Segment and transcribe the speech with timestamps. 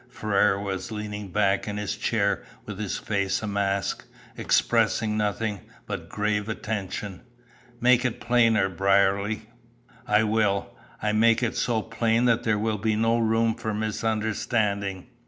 [0.09, 4.03] Ferrars was leaning back in his chair with his face a mask,
[4.35, 7.21] expressing nothing but grave attention.
[7.79, 9.47] "Make it plainer, Brierly."
[10.07, 10.75] "I will.
[11.03, 15.05] I'll make it so plain that there will be no room for misunderstanding.